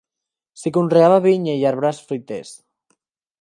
S'hi 0.61 0.71
conreava 0.77 1.19
vinya 1.27 1.55
i 1.59 1.67
arbres 1.73 2.01
fruiters. 2.09 2.55